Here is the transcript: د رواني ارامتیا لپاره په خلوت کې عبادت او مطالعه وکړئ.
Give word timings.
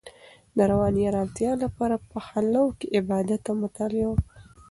د 0.57 0.59
رواني 0.71 1.01
ارامتیا 1.11 1.51
لپاره 1.63 1.95
په 2.09 2.17
خلوت 2.27 2.73
کې 2.79 2.87
عبادت 2.99 3.41
او 3.49 3.55
مطالعه 3.63 4.07
وکړئ. 4.09 4.41